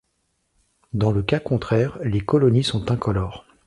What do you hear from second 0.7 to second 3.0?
Dans le cas contraire, les colonies sont